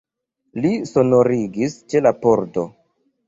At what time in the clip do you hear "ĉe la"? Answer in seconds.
1.93-2.13